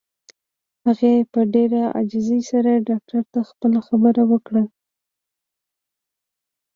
[0.85, 4.63] هغې په ډېره عاجزۍ سره ډاکټر ته خپله خبره وکړه.